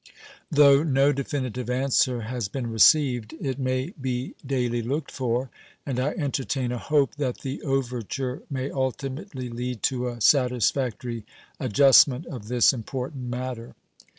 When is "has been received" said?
2.21-3.33